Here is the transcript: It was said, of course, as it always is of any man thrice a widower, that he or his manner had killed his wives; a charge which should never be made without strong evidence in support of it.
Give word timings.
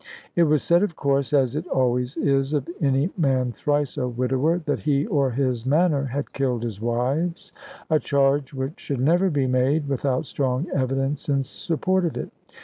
It 0.35 0.45
was 0.45 0.63
said, 0.63 0.81
of 0.81 0.95
course, 0.95 1.31
as 1.31 1.55
it 1.55 1.67
always 1.67 2.17
is 2.17 2.53
of 2.55 2.67
any 2.81 3.11
man 3.19 3.51
thrice 3.51 3.99
a 3.99 4.07
widower, 4.07 4.57
that 4.65 4.79
he 4.79 5.05
or 5.05 5.29
his 5.29 5.63
manner 5.63 6.05
had 6.05 6.33
killed 6.33 6.63
his 6.63 6.81
wives; 6.81 7.53
a 7.87 7.99
charge 7.99 8.51
which 8.51 8.79
should 8.79 8.99
never 8.99 9.29
be 9.29 9.45
made 9.45 9.87
without 9.87 10.25
strong 10.25 10.65
evidence 10.73 11.29
in 11.29 11.43
support 11.43 12.03
of 12.05 12.17
it. 12.17 12.31